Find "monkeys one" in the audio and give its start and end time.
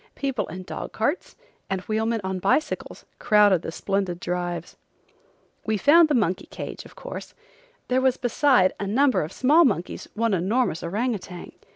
9.63-10.33